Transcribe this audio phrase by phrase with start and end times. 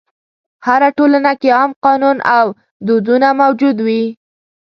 [0.65, 2.45] هره ټولنه کې عام قانون او
[2.87, 4.03] دودونه موجود وي.